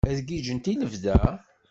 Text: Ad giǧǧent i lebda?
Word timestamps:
Ad 0.09 0.17
giǧǧent 0.27 0.71
i 0.71 0.73
lebda? 0.81 1.17